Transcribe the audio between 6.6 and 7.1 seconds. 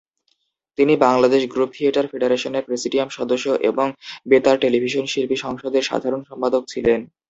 ছিলেন।